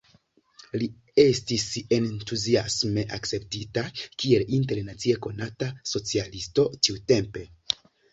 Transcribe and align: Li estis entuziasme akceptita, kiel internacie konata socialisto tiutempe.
Li 0.83 0.85
estis 1.23 1.65
entuziasme 1.97 3.03
akceptita, 3.17 3.83
kiel 4.23 4.47
internacie 4.61 5.13
konata 5.27 5.69
socialisto 5.91 6.67
tiutempe. 6.89 7.45